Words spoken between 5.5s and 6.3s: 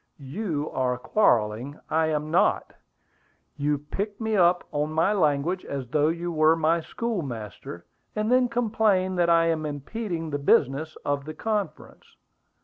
as though